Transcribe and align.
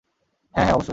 হ্যাঁঁ, 0.55 0.65
হ্যাঁঁ, 0.65 0.75
অবশ্যই। 0.75 0.89